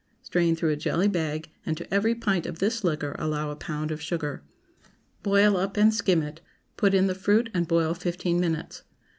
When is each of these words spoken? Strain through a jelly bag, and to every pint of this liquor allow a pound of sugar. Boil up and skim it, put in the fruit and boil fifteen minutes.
Strain 0.23 0.55
through 0.55 0.71
a 0.71 0.75
jelly 0.75 1.07
bag, 1.07 1.51
and 1.63 1.77
to 1.77 1.93
every 1.93 2.15
pint 2.15 2.47
of 2.47 2.57
this 2.57 2.83
liquor 2.83 3.15
allow 3.19 3.51
a 3.51 3.55
pound 3.55 3.91
of 3.91 4.01
sugar. 4.01 4.41
Boil 5.21 5.55
up 5.55 5.77
and 5.77 5.93
skim 5.93 6.23
it, 6.23 6.41
put 6.75 6.95
in 6.95 7.05
the 7.05 7.13
fruit 7.13 7.49
and 7.53 7.67
boil 7.67 7.93
fifteen 7.93 8.39
minutes. 8.39 8.81